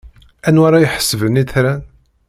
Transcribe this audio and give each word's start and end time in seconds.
Anwa 0.47 0.65
ara 0.67 0.83
iḥesben 0.85 1.39
itran? 1.41 1.81